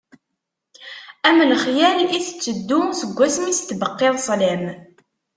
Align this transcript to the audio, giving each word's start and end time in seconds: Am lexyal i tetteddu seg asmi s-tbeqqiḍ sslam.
Am 1.27 1.37
lexyal 1.51 1.97
i 2.03 2.05
tetteddu 2.11 2.79
seg 2.99 3.17
asmi 3.27 3.53
s-tbeqqiḍ 3.57 4.15
sslam. 4.19 4.63